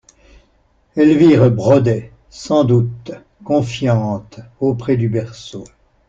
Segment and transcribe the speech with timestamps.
[0.95, 3.11] Elvire brodait, sans doute,
[3.43, 5.63] confiante, auprès du berceau.